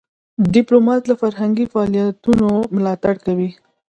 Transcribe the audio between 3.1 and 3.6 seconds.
کوي.